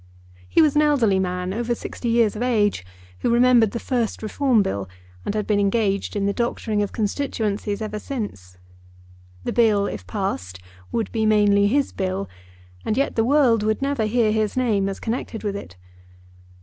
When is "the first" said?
3.69-4.23